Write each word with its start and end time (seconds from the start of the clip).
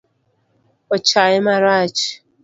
Ochaye 0.93 1.37
marach 1.45 2.01